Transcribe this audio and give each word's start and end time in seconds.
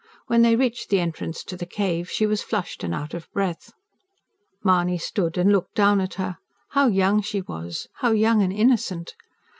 When 0.25 0.41
they 0.41 0.55
reached 0.55 0.89
the 0.89 0.99
entrance 0.99 1.43
to 1.43 1.55
the 1.55 1.67
cave, 1.67 2.09
she 2.09 2.25
was 2.25 2.41
flushed 2.41 2.83
and 2.83 2.91
out 2.91 3.13
of 3.13 3.31
breath. 3.33 3.71
Mahony 4.63 4.97
stood 4.97 5.37
and 5.37 5.51
looked 5.51 5.75
down 5.75 6.01
at 6.01 6.15
her. 6.15 6.37
How 6.69 6.87
young 6.87 7.21
she 7.21 7.41
was... 7.41 7.85
how 7.97 8.09
young 8.09 8.41
and 8.41 8.51
innocent! 8.51 9.13